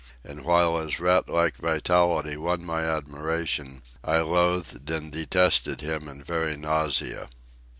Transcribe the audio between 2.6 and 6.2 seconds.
my admiration, I loathed and detested him